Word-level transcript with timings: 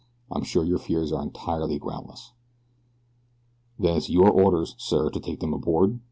I'm 0.31 0.41
sure 0.43 0.63
your 0.63 0.79
fears 0.79 1.11
are 1.11 1.21
entirely 1.21 1.77
groundless." 1.77 2.33
"Then 3.77 3.97
it's 3.97 4.09
your 4.09 4.31
orders, 4.31 4.73
sir, 4.79 5.11
to 5.11 5.19
take 5.19 5.41
them 5.41 5.53
aboard?" 5.53 5.99